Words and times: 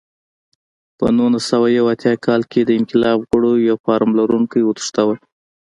په 0.97 1.05
نولس 1.17 1.43
سوه 1.51 1.67
یو 1.77 1.85
اتیا 1.93 2.13
کال 2.25 2.41
کې 2.51 2.61
د 2.63 2.69
انقلاب 2.79 3.17
غړو 3.29 3.51
یو 3.69 3.75
فارم 3.85 4.09
لرونکی 4.19 4.61
وتښتاوه. 4.63 5.15